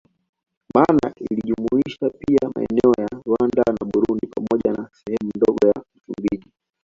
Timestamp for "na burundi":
3.69-4.27